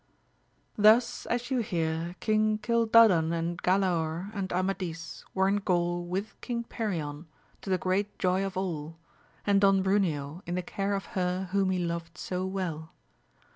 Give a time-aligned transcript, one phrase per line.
[0.79, 6.63] Thus as you hear King Cildadan and Galaor and Amadis were in Gaul with King
[6.63, 7.27] Perion,
[7.61, 8.97] to the great joy of all,
[9.45, 12.89] and Don Bruneo in the care of her whom he loved so well.